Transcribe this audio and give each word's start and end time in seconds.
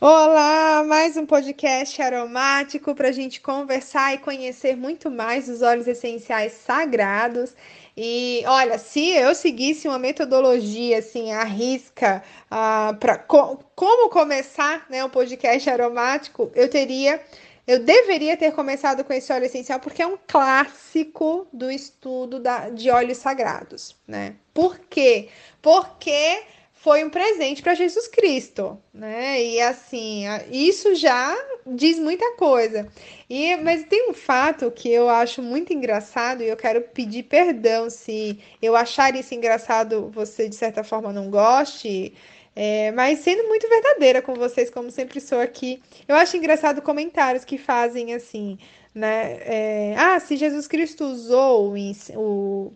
Olá, 0.00 0.82
mais 0.84 1.16
um 1.16 1.24
podcast 1.24 2.02
aromático 2.02 2.94
para 2.96 3.08
a 3.08 3.12
gente 3.12 3.40
conversar 3.40 4.12
e 4.12 4.18
conhecer 4.18 4.76
muito 4.76 5.08
mais 5.08 5.48
os 5.48 5.62
óleos 5.62 5.86
essenciais 5.86 6.52
sagrados. 6.52 7.54
E 7.96 8.42
olha, 8.44 8.76
se 8.76 9.10
eu 9.10 9.34
seguisse 9.36 9.86
uma 9.86 9.98
metodologia 9.98 10.98
assim, 10.98 11.30
a 11.32 11.44
risca, 11.44 12.24
uh, 12.50 12.96
para 12.96 13.16
co 13.18 13.60
como 13.76 14.10
começar 14.10 14.84
né, 14.90 15.02
um 15.04 15.08
podcast 15.08 15.70
aromático, 15.70 16.50
eu 16.56 16.68
teria, 16.68 17.22
eu 17.64 17.78
deveria 17.78 18.36
ter 18.36 18.52
começado 18.52 19.04
com 19.04 19.12
esse 19.12 19.32
óleo 19.32 19.44
essencial, 19.44 19.78
porque 19.78 20.02
é 20.02 20.06
um 20.06 20.18
clássico 20.26 21.46
do 21.52 21.70
estudo 21.70 22.40
da, 22.40 22.68
de 22.68 22.90
óleos 22.90 23.18
sagrados, 23.18 23.96
né? 24.08 24.34
Por 24.52 24.76
quê? 24.90 25.28
Porque 25.62 26.42
foi 26.84 27.02
um 27.02 27.08
presente 27.08 27.62
para 27.62 27.72
Jesus 27.72 28.06
Cristo, 28.08 28.78
né? 28.92 29.42
E 29.42 29.58
assim, 29.58 30.24
isso 30.52 30.94
já 30.94 31.34
diz 31.66 31.98
muita 31.98 32.32
coisa. 32.32 32.86
E 33.28 33.56
mas 33.56 33.84
tem 33.84 34.10
um 34.10 34.12
fato 34.12 34.70
que 34.70 34.90
eu 34.92 35.08
acho 35.08 35.40
muito 35.40 35.72
engraçado 35.72 36.42
e 36.42 36.46
eu 36.46 36.56
quero 36.58 36.82
pedir 36.82 37.22
perdão 37.22 37.88
se 37.88 38.38
eu 38.60 38.76
achar 38.76 39.16
isso 39.16 39.34
engraçado, 39.34 40.10
você 40.12 40.46
de 40.46 40.56
certa 40.56 40.84
forma 40.84 41.10
não 41.10 41.30
goste. 41.30 42.12
É, 42.54 42.92
mas 42.92 43.20
sendo 43.20 43.48
muito 43.48 43.66
verdadeira 43.66 44.20
com 44.20 44.34
vocês, 44.34 44.68
como 44.68 44.90
sempre 44.90 45.22
sou 45.22 45.40
aqui, 45.40 45.82
eu 46.06 46.14
acho 46.16 46.36
engraçado 46.36 46.82
comentários 46.82 47.46
que 47.46 47.56
fazem 47.56 48.12
assim, 48.14 48.58
né? 48.94 49.38
É, 49.40 49.94
ah, 49.96 50.20
se 50.20 50.36
Jesus 50.36 50.68
Cristo 50.68 51.04
usou 51.04 51.72
o, 51.72 51.76
o 52.14 52.72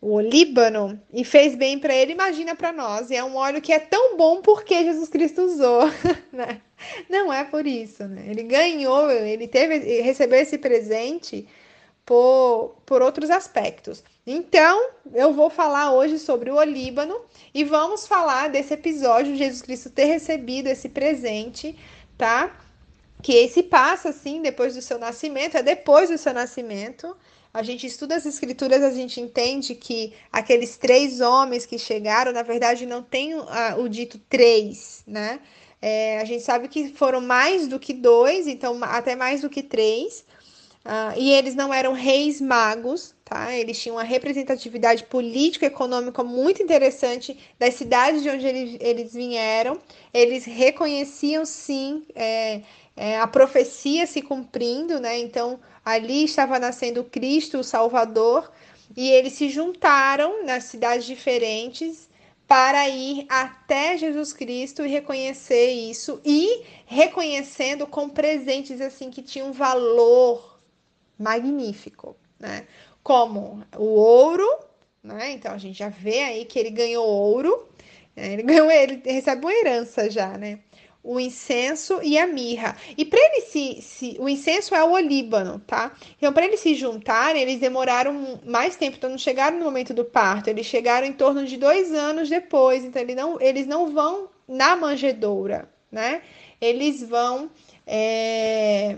o 0.00 0.20
Líbano 0.20 1.00
e 1.12 1.24
fez 1.24 1.54
bem 1.54 1.78
para 1.78 1.94
ele, 1.94 2.12
imagina 2.12 2.54
para 2.54 2.72
nós. 2.72 3.10
E 3.10 3.16
é 3.16 3.24
um 3.24 3.36
óleo 3.36 3.62
que 3.62 3.72
é 3.72 3.78
tão 3.78 4.16
bom 4.16 4.40
porque 4.42 4.84
Jesus 4.84 5.08
Cristo 5.08 5.42
usou, 5.42 5.82
né? 6.32 6.60
Não 7.08 7.32
é 7.32 7.44
por 7.44 7.66
isso, 7.66 8.04
né? 8.04 8.26
Ele 8.28 8.42
ganhou, 8.42 9.10
ele 9.10 9.48
teve, 9.48 9.78
recebeu 10.02 10.40
esse 10.40 10.58
presente 10.58 11.48
por, 12.04 12.76
por 12.84 13.02
outros 13.02 13.30
aspectos. 13.30 14.04
Então, 14.26 14.90
eu 15.12 15.32
vou 15.32 15.48
falar 15.50 15.92
hoje 15.92 16.18
sobre 16.18 16.50
o 16.50 16.56
Olíbano 16.56 17.20
e 17.54 17.64
vamos 17.64 18.06
falar 18.06 18.48
desse 18.48 18.74
episódio 18.74 19.32
de 19.32 19.38
Jesus 19.38 19.62
Cristo 19.62 19.90
ter 19.90 20.04
recebido 20.04 20.68
esse 20.68 20.88
presente, 20.88 21.76
tá? 22.18 22.56
Que 23.22 23.32
esse 23.32 23.62
passa 23.62 24.10
assim 24.10 24.42
depois 24.42 24.74
do 24.74 24.82
seu 24.82 24.98
nascimento, 24.98 25.56
é 25.56 25.62
depois 25.62 26.10
do 26.10 26.18
seu 26.18 26.34
nascimento 26.34 27.16
a 27.56 27.62
gente 27.62 27.86
estuda 27.86 28.14
as 28.14 28.26
escrituras, 28.26 28.82
a 28.82 28.90
gente 28.90 29.18
entende 29.18 29.74
que 29.74 30.12
aqueles 30.30 30.76
três 30.76 31.22
homens 31.22 31.64
que 31.64 31.78
chegaram, 31.78 32.30
na 32.30 32.42
verdade, 32.42 32.84
não 32.84 33.02
tem 33.02 33.34
uh, 33.34 33.46
o 33.78 33.88
dito 33.88 34.18
três, 34.28 35.02
né? 35.06 35.40
É, 35.80 36.18
a 36.18 36.24
gente 36.26 36.42
sabe 36.42 36.68
que 36.68 36.92
foram 36.92 37.22
mais 37.22 37.66
do 37.66 37.78
que 37.78 37.94
dois, 37.94 38.46
então 38.46 38.78
até 38.84 39.16
mais 39.16 39.40
do 39.40 39.48
que 39.48 39.62
três. 39.62 40.22
Uh, 40.86 41.18
e 41.18 41.32
eles 41.32 41.56
não 41.56 41.74
eram 41.74 41.92
reis 41.94 42.40
magos, 42.40 43.12
tá? 43.24 43.52
Eles 43.52 43.76
tinham 43.76 43.96
uma 43.96 44.04
representatividade 44.04 45.02
política 45.02 45.64
e 45.64 45.68
econômica 45.68 46.22
muito 46.22 46.62
interessante 46.62 47.36
das 47.58 47.74
cidades 47.74 48.22
de 48.22 48.30
onde 48.30 48.46
eles, 48.46 48.76
eles 48.78 49.12
vieram. 49.12 49.80
Eles 50.14 50.44
reconheciam, 50.44 51.44
sim, 51.44 52.06
é, 52.14 52.60
é, 52.96 53.18
a 53.18 53.26
profecia 53.26 54.06
se 54.06 54.22
cumprindo, 54.22 55.00
né? 55.00 55.18
Então, 55.18 55.58
ali 55.84 56.22
estava 56.22 56.56
nascendo 56.60 57.02
Cristo, 57.02 57.58
o 57.58 57.64
Salvador, 57.64 58.48
e 58.96 59.10
eles 59.10 59.32
se 59.32 59.48
juntaram 59.48 60.44
nas 60.44 60.64
cidades 60.64 61.04
diferentes 61.04 62.08
para 62.46 62.88
ir 62.88 63.26
até 63.28 63.98
Jesus 63.98 64.32
Cristo 64.32 64.86
e 64.86 64.88
reconhecer 64.88 65.72
isso 65.72 66.20
e 66.24 66.62
reconhecendo 66.86 67.88
com 67.88 68.08
presentes 68.08 68.80
assim 68.80 69.10
que 69.10 69.20
tinham 69.20 69.52
valor 69.52 70.55
magnífico, 71.18 72.16
né? 72.38 72.66
Como 73.02 73.62
o 73.76 73.84
ouro, 73.84 74.48
né? 75.02 75.32
Então 75.32 75.52
a 75.52 75.58
gente 75.58 75.78
já 75.78 75.88
vê 75.88 76.22
aí 76.22 76.44
que 76.44 76.58
ele 76.58 76.70
ganhou 76.70 77.06
ouro, 77.06 77.68
né? 78.14 78.32
ele 78.32 78.42
ganhou, 78.42 78.70
ele 78.70 79.02
recebe 79.04 79.44
uma 79.44 79.52
herança 79.52 80.10
já, 80.10 80.36
né? 80.36 80.60
o 81.06 81.20
incenso 81.20 82.00
e 82.02 82.18
a 82.18 82.26
mirra. 82.26 82.76
E 82.98 83.04
para 83.04 83.20
ele 83.20 83.42
se, 83.42 83.80
se, 83.80 84.16
O 84.18 84.28
incenso 84.28 84.74
é 84.74 84.82
o 84.82 84.90
olíbano, 84.90 85.60
tá? 85.60 85.92
Então, 86.18 86.32
para 86.32 86.44
eles 86.44 86.58
se 86.58 86.74
juntarem, 86.74 87.40
eles 87.40 87.60
demoraram 87.60 88.40
mais 88.44 88.74
tempo. 88.74 88.96
Então, 88.96 89.08
não 89.08 89.16
chegaram 89.16 89.56
no 89.56 89.64
momento 89.64 89.94
do 89.94 90.04
parto. 90.04 90.48
Eles 90.48 90.66
chegaram 90.66 91.06
em 91.06 91.12
torno 91.12 91.46
de 91.46 91.56
dois 91.56 91.92
anos 91.94 92.28
depois. 92.28 92.84
Então, 92.84 93.00
eles 93.00 93.14
não, 93.14 93.40
eles 93.40 93.66
não 93.68 93.92
vão 93.92 94.28
na 94.48 94.74
manjedoura, 94.74 95.70
né? 95.92 96.22
Eles 96.60 97.02
vão. 97.02 97.48
É 97.86 98.96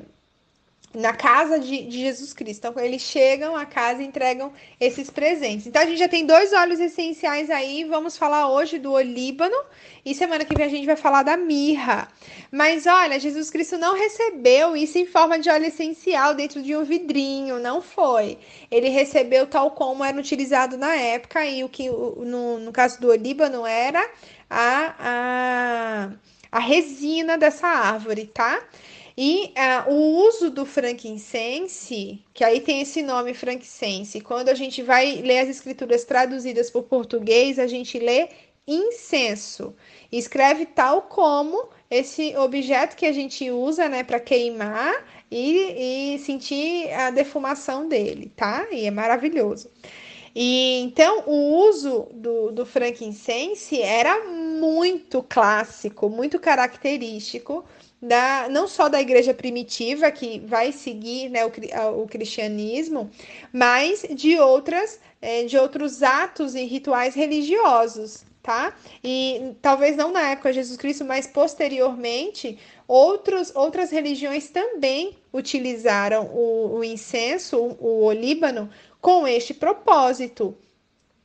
na 0.98 1.12
casa 1.12 1.60
de, 1.60 1.84
de, 1.84 2.00
Jesus 2.00 2.32
Cristo. 2.32 2.66
Então, 2.66 2.84
eles 2.84 3.02
chegam 3.02 3.54
à 3.54 3.64
casa 3.64 4.02
e 4.02 4.06
entregam 4.06 4.52
esses 4.80 5.08
presentes. 5.08 5.68
Então, 5.68 5.80
a 5.80 5.86
gente 5.86 5.98
já 5.98 6.08
tem 6.08 6.26
dois 6.26 6.52
óleos 6.52 6.80
essenciais 6.80 7.50
aí. 7.50 7.84
Vamos 7.84 8.18
falar 8.18 8.50
hoje 8.50 8.80
do 8.80 8.90
olíbano 8.90 9.54
e 10.04 10.12
semana 10.12 10.44
que 10.44 10.56
vem 10.56 10.66
a 10.66 10.68
gente 10.68 10.86
vai 10.86 10.96
falar 10.96 11.22
da 11.22 11.36
mirra. 11.36 12.08
Mas 12.50 12.84
olha, 12.86 13.20
Jesus 13.20 13.48
Cristo 13.48 13.78
não 13.78 13.96
recebeu 13.96 14.76
isso 14.76 14.98
em 14.98 15.06
forma 15.06 15.38
de 15.38 15.48
óleo 15.48 15.66
essencial 15.66 16.34
dentro 16.34 16.60
de 16.60 16.74
um 16.74 16.82
vidrinho, 16.82 17.60
não 17.60 17.80
foi. 17.80 18.36
Ele 18.68 18.88
recebeu 18.88 19.46
tal 19.46 19.70
como 19.70 20.02
era 20.02 20.18
utilizado 20.18 20.76
na 20.76 20.96
época 20.96 21.46
e 21.46 21.62
o 21.62 21.68
que 21.68 21.88
no, 21.88 22.58
no 22.58 22.72
caso 22.72 23.00
do 23.00 23.06
olíbano 23.06 23.64
era 23.64 24.04
a, 24.50 24.94
a, 24.98 26.10
a 26.50 26.58
resina 26.58 27.38
dessa 27.38 27.68
árvore, 27.68 28.26
tá? 28.26 28.60
E 29.20 29.52
uh, 29.56 29.92
o 29.92 30.28
uso 30.28 30.48
do 30.48 30.64
frankincense, 30.64 32.22
que 32.32 32.44
aí 32.44 32.60
tem 32.60 32.82
esse 32.82 33.02
nome 33.02 33.34
frankincense, 33.34 34.20
quando 34.20 34.48
a 34.48 34.54
gente 34.54 34.80
vai 34.80 35.16
ler 35.16 35.40
as 35.40 35.48
escrituras 35.48 36.04
traduzidas 36.04 36.70
por 36.70 36.84
português, 36.84 37.58
a 37.58 37.66
gente 37.66 37.98
lê 37.98 38.28
incenso. 38.64 39.74
Escreve 40.12 40.66
tal 40.66 41.02
como 41.02 41.68
esse 41.90 42.36
objeto 42.36 42.94
que 42.94 43.06
a 43.06 43.10
gente 43.12 43.50
usa, 43.50 43.88
né, 43.88 44.04
para 44.04 44.20
queimar 44.20 45.04
e, 45.28 46.14
e 46.14 46.18
sentir 46.20 46.88
a 46.92 47.10
defumação 47.10 47.88
dele, 47.88 48.30
tá? 48.36 48.68
E 48.70 48.86
é 48.86 48.90
maravilhoso. 48.92 49.68
E 50.32 50.78
então 50.84 51.24
o 51.26 51.66
uso 51.68 52.06
do, 52.12 52.52
do 52.52 52.64
frankincense 52.64 53.82
era 53.82 54.26
muito 54.26 55.24
clássico, 55.28 56.08
muito 56.08 56.38
característico 56.38 57.64
da, 58.00 58.48
não 58.48 58.68
só 58.68 58.88
da 58.88 59.00
igreja 59.00 59.34
primitiva, 59.34 60.10
que 60.10 60.38
vai 60.40 60.72
seguir 60.72 61.28
né, 61.28 61.44
o, 61.44 62.02
o 62.02 62.06
cristianismo, 62.06 63.10
mas 63.52 64.06
de 64.10 64.38
outras, 64.38 65.00
é, 65.20 65.44
de 65.44 65.58
outros 65.58 66.02
atos 66.02 66.54
e 66.54 66.64
rituais 66.64 67.14
religiosos, 67.14 68.24
tá? 68.42 68.74
E 69.02 69.54
talvez 69.60 69.96
não 69.96 70.12
na 70.12 70.30
época 70.30 70.50
de 70.50 70.56
Jesus 70.56 70.76
Cristo, 70.78 71.04
mas 71.04 71.26
posteriormente, 71.26 72.58
outros, 72.86 73.52
outras 73.54 73.90
religiões 73.90 74.48
também 74.48 75.18
utilizaram 75.32 76.26
o, 76.26 76.76
o 76.78 76.84
incenso, 76.84 77.58
o, 77.58 77.76
o 77.84 78.04
olíbano, 78.04 78.70
com 79.00 79.26
este 79.26 79.52
propósito 79.52 80.56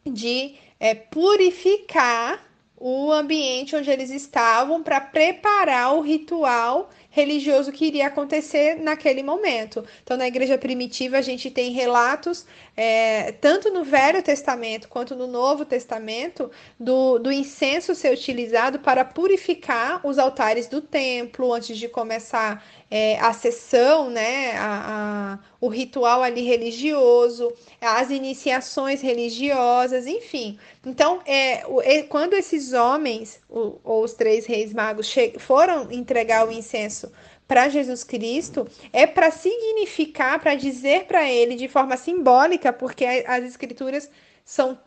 de 0.05 0.55
é, 0.79 0.93
purificar 0.95 2.43
o 2.85 3.13
ambiente 3.13 3.77
onde 3.77 3.89
eles 3.89 4.09
estavam 4.09 4.83
para 4.83 4.99
preparar 4.99 5.95
o 5.95 6.01
ritual 6.01 6.89
religioso 7.13 7.71
que 7.71 7.85
iria 7.85 8.07
acontecer 8.07 8.75
naquele 8.81 9.21
momento. 9.21 9.85
Então, 10.03 10.17
na 10.17 10.27
igreja 10.27 10.57
primitiva, 10.57 11.17
a 11.17 11.21
gente 11.21 11.51
tem 11.51 11.71
relatos, 11.71 12.43
é, 12.75 13.31
tanto 13.33 13.69
no 13.69 13.83
Velho 13.83 14.23
Testamento 14.23 14.89
quanto 14.89 15.15
no 15.15 15.27
Novo 15.27 15.63
Testamento, 15.63 16.49
do, 16.79 17.19
do 17.19 17.31
incenso 17.31 17.93
ser 17.93 18.11
utilizado 18.11 18.79
para 18.79 19.05
purificar 19.05 20.01
os 20.03 20.17
altares 20.17 20.67
do 20.67 20.81
templo 20.81 21.53
antes 21.53 21.77
de 21.77 21.87
começar 21.87 22.65
é, 22.89 23.19
a 23.19 23.31
sessão, 23.31 24.09
né, 24.09 24.53
a, 24.57 25.37
a, 25.37 25.39
o 25.61 25.67
ritual 25.67 26.23
ali 26.23 26.41
religioso, 26.41 27.53
as 27.79 28.09
iniciações 28.09 29.01
religiosas, 29.01 30.07
enfim. 30.07 30.57
Então, 30.83 31.21
é, 31.27 31.63
quando 32.09 32.33
esses 32.33 32.73
homens, 32.73 33.39
ou 33.49 34.03
os 34.03 34.13
três 34.13 34.47
reis 34.47 34.73
magos, 34.73 35.13
foram 35.37 35.91
entregar 35.91 36.47
o 36.47 36.51
incenso 36.51 37.02
para 37.47 37.69
Jesus 37.69 38.03
Cristo, 38.03 38.67
é 38.91 39.05
para 39.05 39.31
significar, 39.31 40.39
para 40.39 40.55
dizer 40.55 41.05
para 41.05 41.29
ele 41.29 41.55
de 41.55 41.67
forma 41.67 41.97
simbólica, 41.97 42.71
porque 42.71 43.05
as 43.05 43.43
escrituras 43.43 44.09
são, 44.45 44.77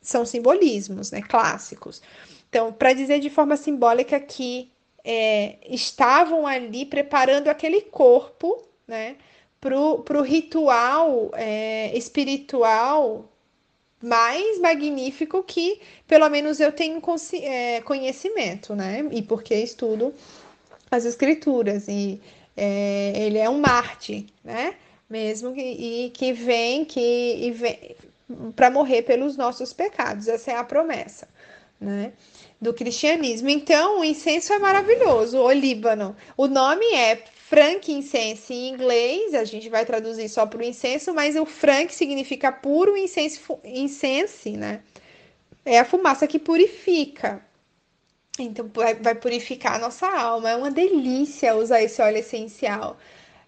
são 0.00 0.24
simbolismos 0.24 1.10
né, 1.10 1.22
clássicos. 1.22 2.02
Então, 2.48 2.72
para 2.72 2.92
dizer 2.92 3.18
de 3.18 3.30
forma 3.30 3.56
simbólica 3.56 4.20
que 4.20 4.70
é, 5.04 5.56
estavam 5.68 6.46
ali 6.46 6.84
preparando 6.84 7.48
aquele 7.48 7.80
corpo, 7.80 8.62
né, 8.86 9.16
para 9.60 9.78
o 9.78 10.22
ritual 10.22 11.30
é, 11.34 11.96
espiritual 11.96 13.28
mais 14.02 14.58
magnífico 14.58 15.44
que, 15.44 15.80
pelo 16.08 16.28
menos, 16.28 16.58
eu 16.58 16.72
tenho 16.72 17.00
é, 17.40 17.80
conhecimento, 17.82 18.74
né, 18.74 19.08
e 19.12 19.22
porque 19.22 19.54
estudo 19.54 20.12
as 20.92 21.06
escrituras 21.06 21.88
e 21.88 22.20
é, 22.56 23.12
ele 23.16 23.38
é 23.38 23.48
um 23.48 23.58
Marte, 23.58 24.26
né? 24.44 24.74
Mesmo 25.08 25.54
que, 25.54 25.60
e 25.60 26.10
que 26.10 26.32
vem 26.32 26.84
que 26.84 27.54
para 28.54 28.70
morrer 28.70 29.02
pelos 29.02 29.36
nossos 29.36 29.72
pecados. 29.72 30.28
Essa 30.28 30.52
é 30.52 30.56
a 30.56 30.64
promessa, 30.64 31.28
né? 31.80 32.12
Do 32.60 32.72
cristianismo. 32.72 33.48
Então, 33.48 34.00
o 34.00 34.04
incenso 34.04 34.52
é 34.52 34.58
maravilhoso, 34.58 35.38
o 35.38 35.50
Líbano. 35.50 36.14
O 36.36 36.46
nome 36.46 36.86
é 36.94 37.24
frankincense 37.48 38.54
em 38.54 38.70
inglês, 38.70 39.34
a 39.34 39.44
gente 39.44 39.68
vai 39.68 39.84
traduzir 39.84 40.28
só 40.28 40.46
para 40.46 40.60
o 40.60 40.62
incenso, 40.62 41.12
mas 41.12 41.36
o 41.36 41.44
frank 41.44 41.94
significa 41.94 42.52
puro 42.52 42.96
incenso, 42.96 43.58
incense, 43.64 44.52
né? 44.52 44.80
É 45.64 45.78
a 45.78 45.84
fumaça 45.84 46.26
que 46.26 46.38
purifica. 46.38 47.42
Então 48.38 48.70
vai, 48.74 49.14
purificar 49.14 49.74
a 49.74 49.78
nossa 49.78 50.06
alma. 50.06 50.50
É 50.50 50.56
uma 50.56 50.70
delícia 50.70 51.54
usar 51.54 51.82
esse 51.82 52.00
óleo 52.00 52.18
essencial. 52.18 52.96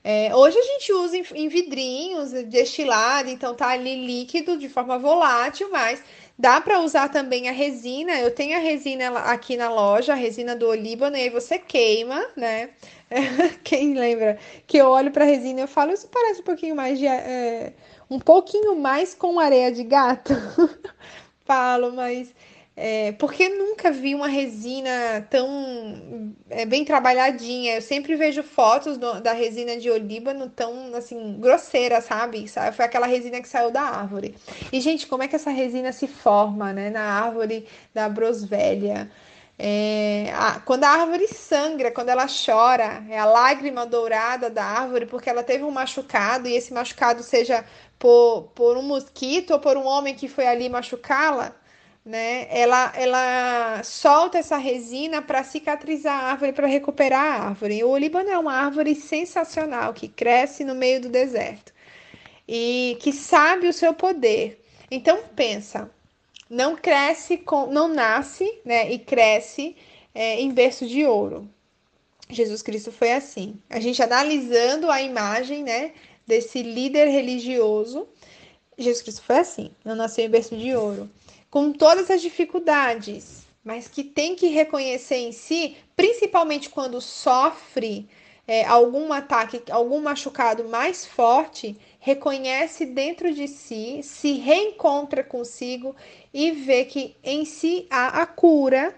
É, 0.06 0.36
hoje 0.36 0.58
a 0.58 0.62
gente 0.62 0.92
usa 0.92 1.16
em, 1.16 1.24
em, 1.34 1.48
vidrinhos, 1.48 2.32
destilado, 2.32 3.30
então 3.30 3.54
tá 3.54 3.68
ali 3.68 4.06
líquido 4.06 4.58
de 4.58 4.68
forma 4.68 4.98
volátil, 4.98 5.70
mas 5.70 6.02
dá 6.38 6.60
para 6.60 6.80
usar 6.80 7.08
também 7.08 7.48
a 7.48 7.52
resina. 7.52 8.12
Eu 8.20 8.30
tenho 8.30 8.54
a 8.54 8.60
resina 8.60 9.08
aqui 9.20 9.56
na 9.56 9.70
loja, 9.70 10.12
a 10.12 10.16
resina 10.16 10.54
do 10.54 10.68
olíbano, 10.68 11.16
e 11.16 11.22
aí 11.22 11.30
você 11.30 11.58
queima, 11.58 12.22
né? 12.36 12.70
Quem 13.64 13.94
lembra 13.94 14.38
que 14.66 14.76
eu 14.76 14.88
olho 14.88 15.10
para 15.10 15.24
resina 15.24 15.60
e 15.60 15.62
eu 15.62 15.68
falo, 15.68 15.92
isso 15.92 16.08
parece 16.08 16.42
um 16.42 16.44
pouquinho 16.44 16.76
mais 16.76 16.98
de. 16.98 17.06
É, 17.06 17.72
um 18.10 18.18
pouquinho 18.18 18.76
mais 18.76 19.14
com 19.14 19.40
areia 19.40 19.72
de 19.72 19.84
gato. 19.84 20.34
falo, 21.46 21.92
mas 21.92 22.34
é, 22.76 23.12
porque 23.12 23.48
nunca 23.48 23.92
vi 23.92 24.16
uma 24.16 24.26
resina 24.26 25.24
tão 25.30 26.34
é, 26.50 26.66
bem 26.66 26.84
trabalhadinha. 26.84 27.76
Eu 27.76 27.82
sempre 27.82 28.16
vejo 28.16 28.42
fotos 28.42 28.98
do, 28.98 29.20
da 29.20 29.32
resina 29.32 29.76
de 29.76 29.88
olíbano 29.88 30.50
tão 30.50 30.92
assim 30.94 31.38
grosseira, 31.38 32.00
sabe? 32.00 32.46
Foi 32.72 32.84
aquela 32.84 33.06
resina 33.06 33.40
que 33.40 33.48
saiu 33.48 33.70
da 33.70 33.82
árvore. 33.82 34.34
E 34.72 34.80
gente, 34.80 35.06
como 35.06 35.22
é 35.22 35.28
que 35.28 35.36
essa 35.36 35.50
resina 35.50 35.92
se 35.92 36.08
forma, 36.08 36.72
né? 36.72 36.90
Na 36.90 37.02
árvore 37.02 37.66
da 37.94 38.08
brosvelha. 38.08 39.08
É, 39.56 40.32
a, 40.34 40.58
quando 40.58 40.82
a 40.82 40.88
árvore 40.88 41.28
sangra, 41.28 41.92
quando 41.92 42.08
ela 42.08 42.26
chora, 42.26 43.04
é 43.08 43.16
a 43.16 43.24
lágrima 43.24 43.86
dourada 43.86 44.50
da 44.50 44.64
árvore, 44.64 45.06
porque 45.06 45.30
ela 45.30 45.44
teve 45.44 45.62
um 45.62 45.70
machucado 45.70 46.48
e 46.48 46.56
esse 46.56 46.74
machucado 46.74 47.22
seja 47.22 47.64
por, 48.00 48.50
por 48.52 48.76
um 48.76 48.82
mosquito 48.82 49.52
ou 49.52 49.60
por 49.60 49.76
um 49.76 49.86
homem 49.86 50.12
que 50.14 50.26
foi 50.26 50.46
ali 50.48 50.68
machucá-la 50.68 51.54
né? 52.04 52.46
Ela, 52.50 52.92
ela 52.94 53.82
solta 53.82 54.38
essa 54.38 54.58
resina 54.58 55.22
para 55.22 55.42
cicatrizar 55.42 56.12
a 56.12 56.30
árvore, 56.32 56.52
para 56.52 56.66
recuperar 56.66 57.22
a 57.22 57.48
árvore. 57.48 57.82
O 57.82 57.88
olíbano 57.88 58.28
é 58.28 58.38
uma 58.38 58.52
árvore 58.52 58.94
sensacional 58.94 59.94
que 59.94 60.08
cresce 60.08 60.64
no 60.64 60.74
meio 60.74 61.00
do 61.00 61.08
deserto 61.08 61.72
e 62.46 62.98
que 63.00 63.12
sabe 63.12 63.68
o 63.68 63.72
seu 63.72 63.94
poder. 63.94 64.62
Então 64.90 65.24
pensa, 65.34 65.90
não 66.50 66.76
cresce 66.76 67.38
com, 67.38 67.66
não 67.66 67.88
nasce, 67.88 68.60
né? 68.64 68.92
E 68.92 68.98
cresce 68.98 69.74
é, 70.14 70.40
em 70.40 70.52
berço 70.52 70.86
de 70.86 71.06
ouro. 71.06 71.48
Jesus 72.28 72.62
Cristo 72.62 72.92
foi 72.92 73.12
assim. 73.12 73.58
A 73.70 73.80
gente 73.80 74.02
analisando 74.02 74.90
a 74.90 75.00
imagem, 75.00 75.62
né? 75.62 75.92
Desse 76.26 76.62
líder 76.62 77.06
religioso, 77.08 78.06
Jesus 78.78 79.02
Cristo 79.02 79.22
foi 79.22 79.38
assim. 79.38 79.70
Não 79.84 79.94
nasceu 79.94 80.26
em 80.26 80.30
berço 80.30 80.56
de 80.56 80.74
ouro 80.74 81.08
com 81.54 81.72
todas 81.72 82.10
as 82.10 82.20
dificuldades, 82.20 83.46
mas 83.62 83.86
que 83.86 84.02
tem 84.02 84.34
que 84.34 84.48
reconhecer 84.48 85.18
em 85.18 85.30
si, 85.30 85.76
principalmente 85.94 86.68
quando 86.68 87.00
sofre 87.00 88.08
é, 88.44 88.64
algum 88.64 89.12
ataque, 89.12 89.62
algum 89.70 90.00
machucado 90.00 90.64
mais 90.64 91.06
forte, 91.06 91.78
reconhece 92.00 92.84
dentro 92.84 93.32
de 93.32 93.46
si, 93.46 94.00
se 94.02 94.32
reencontra 94.32 95.22
consigo 95.22 95.94
e 96.32 96.50
vê 96.50 96.86
que 96.86 97.14
em 97.22 97.44
si 97.44 97.86
há 97.88 98.20
a 98.20 98.26
cura 98.26 98.92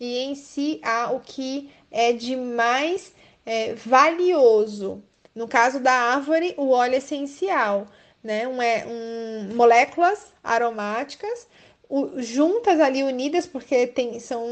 e 0.00 0.18
em 0.18 0.34
si 0.34 0.80
há 0.82 1.12
o 1.12 1.20
que 1.20 1.70
é 1.92 2.12
de 2.12 2.34
mais 2.34 3.14
é, 3.46 3.74
valioso. 3.74 5.00
No 5.32 5.46
caso 5.46 5.78
da 5.78 5.92
árvore, 5.92 6.54
o 6.56 6.70
óleo 6.70 6.96
essencial, 6.96 7.86
né? 8.20 8.48
Um, 8.48 8.60
é, 8.60 8.84
um, 8.84 9.54
moléculas 9.54 10.32
aromáticas 10.42 11.46
juntas 12.18 12.78
ali 12.78 13.02
unidas, 13.02 13.46
porque 13.46 13.86
tem, 13.86 14.20
são 14.20 14.46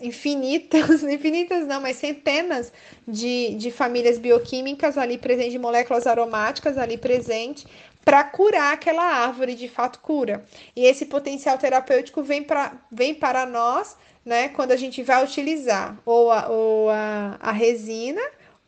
infinitas, 0.00 1.02
infinitas 1.04 1.66
não, 1.66 1.80
mas 1.80 1.96
centenas 1.96 2.70
de, 3.08 3.54
de 3.54 3.70
famílias 3.70 4.18
bioquímicas 4.18 4.98
ali 4.98 5.16
presentes, 5.16 5.52
de 5.52 5.58
moléculas 5.58 6.06
aromáticas 6.06 6.76
ali 6.76 6.98
presente, 6.98 7.66
para 8.04 8.24
curar 8.24 8.74
aquela 8.74 9.02
árvore, 9.02 9.54
de 9.54 9.68
fato 9.68 10.00
cura. 10.00 10.44
E 10.76 10.84
esse 10.84 11.06
potencial 11.06 11.56
terapêutico 11.56 12.22
vem, 12.22 12.42
pra, 12.42 12.78
vem 12.90 13.14
para 13.14 13.46
nós, 13.46 13.96
né, 14.24 14.48
quando 14.50 14.72
a 14.72 14.76
gente 14.76 15.02
vai 15.02 15.24
utilizar 15.24 15.98
ou 16.04 16.30
a, 16.30 16.48
ou 16.48 16.90
a, 16.90 17.38
a 17.40 17.52
resina 17.52 18.20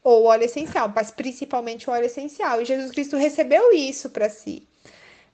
ou 0.02 0.22
o 0.22 0.26
óleo 0.26 0.44
essencial, 0.44 0.90
mas 0.94 1.10
principalmente 1.10 1.88
o 1.88 1.92
óleo 1.92 2.06
essencial. 2.06 2.60
E 2.60 2.64
Jesus 2.64 2.90
Cristo 2.90 3.16
recebeu 3.16 3.72
isso 3.72 4.10
para 4.10 4.28
si 4.30 4.66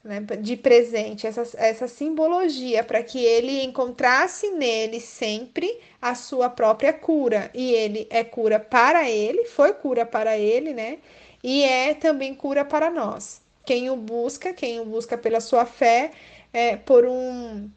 né, 0.03 0.21
de 0.21 0.57
presente, 0.57 1.27
essa, 1.27 1.43
essa 1.57 1.89
simbologia, 1.89 2.85
para 2.85 3.03
que 3.03 3.19
ele 3.25 3.63
encontrasse 3.63 4.51
nele 4.51 5.01
sempre 5.01 5.79
a 6.01 6.15
sua 6.15 6.49
própria 6.49 6.93
cura. 6.93 7.51
E 7.53 7.73
ele 7.73 8.07
é 8.11 8.23
cura 8.23 8.59
para 8.61 9.11
ele, 9.11 9.45
foi 9.45 9.73
cura 9.73 10.07
para 10.07 10.39
ele, 10.39 10.73
né? 10.73 10.99
E 11.43 11.63
é 11.63 11.95
também 11.95 12.35
cura 12.35 12.65
para 12.65 12.91
nós. 12.91 13.41
Quem 13.65 13.91
o 13.91 13.97
busca, 13.97 14.53
quem 14.53 14.81
o 14.81 14.85
busca 14.85 15.19
pela 15.19 15.41
sua 15.41 15.67
fé, 15.67 16.13
é, 16.53 16.77
por 16.77 17.05
um, 17.05 17.71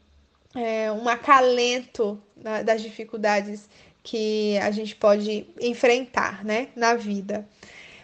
é, 0.54 0.90
um 0.90 1.08
acalento 1.08 2.20
das 2.64 2.82
dificuldades 2.82 3.68
que 4.02 4.58
a 4.58 4.70
gente 4.70 4.96
pode 4.96 5.46
enfrentar, 5.60 6.44
né, 6.44 6.68
na 6.74 6.94
vida. 6.94 7.46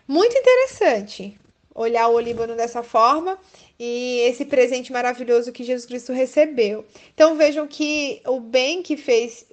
Muito 0.06 0.36
interessante 0.36 1.38
olhar 1.78 2.08
o 2.08 2.18
Líbano 2.18 2.56
dessa 2.56 2.82
forma 2.82 3.38
e 3.78 4.18
esse 4.26 4.44
presente 4.44 4.92
maravilhoso 4.92 5.52
que 5.52 5.62
Jesus 5.62 5.86
Cristo 5.86 6.12
recebeu. 6.12 6.84
Então 7.14 7.36
vejam 7.36 7.68
que 7.68 8.20
o 8.26 8.40
bem 8.40 8.82
que 8.82 8.96
fez 8.96 9.46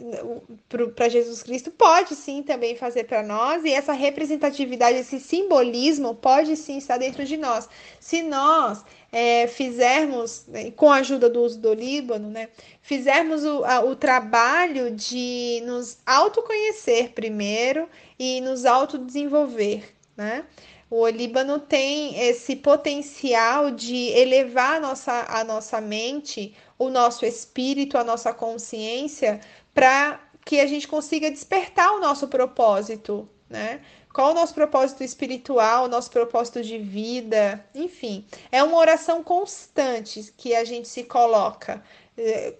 para 0.96 1.08
Jesus 1.08 1.44
Cristo 1.44 1.70
pode 1.70 2.16
sim 2.16 2.42
também 2.42 2.76
fazer 2.76 3.04
para 3.04 3.22
nós, 3.22 3.64
e 3.64 3.72
essa 3.72 3.94
representatividade, 3.94 4.98
esse 4.98 5.20
simbolismo 5.20 6.16
pode 6.16 6.58
sim 6.58 6.78
estar 6.78 6.98
dentro 6.98 7.24
de 7.24 7.38
nós. 7.38 7.70
Se 8.00 8.24
nós 8.24 8.84
é, 9.12 9.46
fizermos, 9.46 10.46
né, 10.48 10.72
com 10.72 10.92
a 10.92 10.98
ajuda 10.98 11.30
do 11.30 11.44
uso 11.44 11.60
do 11.60 11.74
Líbano, 11.74 12.32
né, 12.32 12.50
fizermos 12.82 13.46
o, 13.46 13.64
a, 13.64 13.86
o 13.86 13.96
trabalho 13.96 14.90
de 14.90 15.62
nos 15.66 16.00
autoconhecer 16.04 17.12
primeiro 17.12 17.88
e 18.18 18.42
nos 18.42 18.66
autodesenvolver, 18.66 19.84
né? 20.18 20.46
O 20.90 21.08
Líbano 21.08 21.60
tem 21.60 22.20
esse 22.20 22.56
potencial 22.56 23.72
de 23.72 24.10
elevar 24.10 24.76
a 24.76 24.80
nossa, 24.80 25.26
a 25.28 25.44
nossa 25.44 25.82
mente, 25.82 26.56
o 26.78 26.90
nosso 26.90 27.26
espírito, 27.26 27.98
a 27.98 28.04
nossa 28.04 28.32
consciência, 28.32 29.42
para 29.74 30.20
que 30.46 30.60
a 30.60 30.68
gente 30.68 30.88
consiga 30.88 31.32
despertar 31.32 31.92
o 31.94 32.00
nosso 32.00 32.28
propósito, 32.28 33.28
né? 33.50 33.82
Qual 34.14 34.32
o 34.32 34.34
nosso 34.34 34.54
propósito 34.54 35.04
espiritual, 35.04 35.86
o 35.86 35.88
nosso 35.90 36.10
propósito 36.10 36.64
de 36.64 36.78
vida, 36.78 37.66
enfim. 37.74 38.26
É 38.50 38.64
uma 38.64 38.78
oração 38.78 39.22
constante 39.22 40.34
que 40.38 40.56
a 40.56 40.64
gente 40.64 40.88
se 40.88 41.04
coloca 41.04 41.84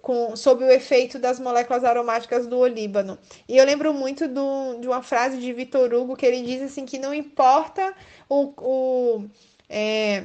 com, 0.02 0.36
sob 0.36 0.64
o 0.64 0.70
efeito 0.70 1.18
das 1.18 1.40
moléculas 1.40 1.82
aromáticas 1.84 2.46
do 2.46 2.58
olíbano. 2.58 3.18
E 3.48 3.56
eu 3.56 3.64
lembro 3.64 3.92
muito 3.94 4.28
do, 4.28 4.78
de 4.80 4.86
uma 4.86 5.02
frase 5.02 5.38
de 5.38 5.52
Vitor 5.52 5.92
Hugo 5.94 6.16
que 6.16 6.26
ele 6.26 6.42
diz 6.42 6.62
assim 6.62 6.84
que 6.84 6.98
não 6.98 7.14
importa 7.14 7.94
o, 8.28 8.52
o 8.58 9.24
é, 9.68 10.24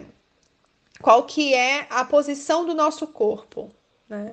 qual 1.02 1.24
que 1.24 1.54
é 1.54 1.88
a 1.90 2.04
posição 2.04 2.66
do 2.66 2.74
nosso 2.74 3.08
corpo, 3.08 3.72
né? 4.08 4.32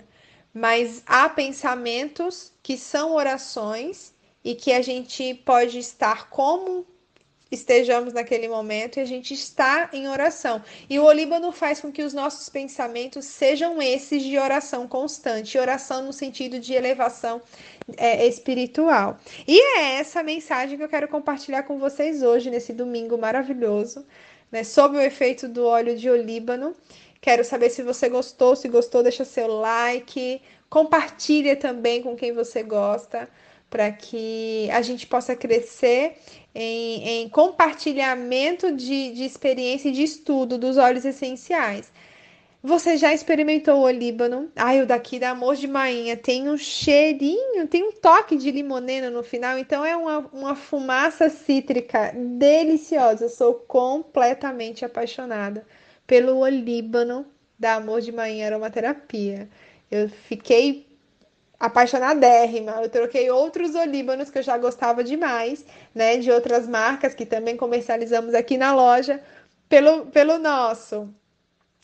Mas 0.52 1.02
há 1.06 1.28
pensamentos 1.28 2.52
que 2.62 2.76
são 2.76 3.14
orações 3.14 4.12
e 4.42 4.54
que 4.54 4.72
a 4.72 4.82
gente 4.82 5.34
pode 5.34 5.78
estar 5.78 6.28
como 6.30 6.84
estejamos 7.50 8.12
naquele 8.12 8.48
momento 8.48 8.98
e 8.98 9.00
a 9.00 9.04
gente 9.04 9.32
está 9.32 9.88
em 9.92 10.08
oração. 10.08 10.62
E 10.88 10.98
o 10.98 11.04
Olíbano 11.04 11.50
faz 11.50 11.80
com 11.80 11.90
que 11.90 12.02
os 12.02 12.12
nossos 12.12 12.48
pensamentos 12.48 13.24
sejam 13.24 13.80
esses 13.80 14.22
de 14.22 14.38
oração 14.38 14.86
constante, 14.86 15.58
oração 15.58 16.04
no 16.04 16.12
sentido 16.12 16.58
de 16.58 16.74
elevação 16.74 17.40
é, 17.96 18.26
espiritual. 18.26 19.18
E 19.46 19.60
é 19.78 19.94
essa 19.94 20.22
mensagem 20.22 20.76
que 20.76 20.84
eu 20.84 20.88
quero 20.88 21.08
compartilhar 21.08 21.62
com 21.62 21.78
vocês 21.78 22.22
hoje, 22.22 22.50
nesse 22.50 22.72
domingo 22.72 23.16
maravilhoso, 23.16 24.06
né, 24.52 24.62
sob 24.62 24.96
o 24.96 25.00
efeito 25.00 25.48
do 25.48 25.64
óleo 25.64 25.96
de 25.96 26.08
olíbano. 26.10 26.74
Quero 27.20 27.44
saber 27.44 27.70
se 27.70 27.82
você 27.82 28.08
gostou, 28.08 28.54
se 28.54 28.68
gostou, 28.68 29.02
deixa 29.02 29.24
seu 29.24 29.48
like, 29.48 30.40
compartilha 30.70 31.56
também 31.56 32.02
com 32.02 32.14
quem 32.14 32.32
você 32.32 32.62
gosta 32.62 33.28
para 33.70 33.92
que 33.92 34.68
a 34.72 34.82
gente 34.82 35.06
possa 35.06 35.37
crescer 35.37 36.16
em, 36.54 37.22
em 37.22 37.28
compartilhamento 37.28 38.72
de, 38.72 39.12
de 39.12 39.25
experiência 39.25 39.88
e 39.88 39.92
de 39.92 40.02
estudo 40.02 40.58
dos 40.58 40.76
óleos 40.76 41.04
essenciais. 41.04 41.92
Você 42.60 42.96
já 42.96 43.14
experimentou 43.14 43.82
o 43.82 43.88
Líbano? 43.88 44.50
Ai, 44.56 44.82
o 44.82 44.87
daqui 44.87 45.20
da 45.20 45.30
Amor 45.30 45.54
de 45.54 45.68
Mainha 45.68 46.16
tem 46.16 46.48
um 46.48 46.56
cheirinho, 46.56 47.68
tem 47.68 47.84
um 47.84 47.92
toque 47.92 48.37
de 48.37 48.50
limonena 48.50 49.10
no 49.10 49.22
final, 49.22 49.56
então 49.56 49.84
é 49.84 49.96
uma, 49.96 50.18
uma 50.32 50.56
fumaça 50.56 51.28
cítrica 51.28 52.12
deliciosa. 52.16 53.26
Eu 53.26 53.28
sou 53.28 53.54
completamente 53.54 54.84
apaixonada 54.84 55.64
pelo 56.04 56.38
Olíbano 56.38 57.25
da 57.56 57.75
Amor 57.76 58.00
de 58.00 58.10
Mainha 58.10 58.46
Aromaterapia. 58.46 59.48
Eu 59.88 60.08
fiquei 60.08 60.88
apaixonadérrima. 61.58 62.72
Eu 62.82 62.88
troquei 62.88 63.30
outros 63.30 63.74
olíbanos 63.74 64.30
que 64.30 64.38
eu 64.38 64.42
já 64.42 64.56
gostava 64.56 65.02
demais, 65.02 65.64
né, 65.94 66.16
de 66.18 66.30
outras 66.30 66.68
marcas 66.68 67.14
que 67.14 67.26
também 67.26 67.56
comercializamos 67.56 68.34
aqui 68.34 68.56
na 68.56 68.74
loja, 68.74 69.20
pelo, 69.68 70.06
pelo 70.06 70.38
nosso. 70.38 71.08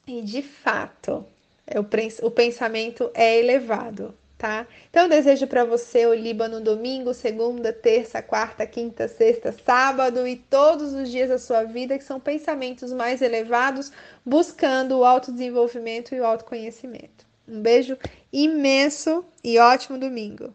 E 0.07 0.21
de 0.23 0.43
fato, 0.43 1.26
é 1.66 1.81
o, 1.81 2.31
pensamento 2.31 3.11
é 3.14 3.38
elevado, 3.38 4.14
tá? 4.37 4.66
Então, 4.90 5.04
eu 5.04 5.09
desejo 5.09 5.47
para 5.47 5.64
você 5.64 6.07
o 6.07 6.14
Líbano 6.14 6.61
domingo, 6.61 7.14
segunda, 7.14 7.73
terça, 7.73 8.21
quarta, 8.21 8.66
quinta, 8.66 9.09
sexta, 9.09 9.54
sábado 9.64 10.26
e 10.26 10.37
todos 10.37 10.93
os 10.93 11.11
dias 11.11 11.31
da 11.31 11.38
sua 11.38 11.64
vida 11.64 11.97
que 11.97 12.04
são 12.04 12.21
pensamentos 12.21 12.93
mais 12.93 13.23
elevados, 13.23 13.90
buscando 14.25 14.99
o 14.99 15.04
autodesenvolvimento 15.04 16.14
e 16.14 16.21
o 16.21 16.26
autoconhecimento. 16.26 17.25
Um 17.49 17.63
beijo 17.63 17.97
imenso 18.33 19.25
e 19.43 19.59
ótimo 19.59 19.99
domingo! 19.99 20.55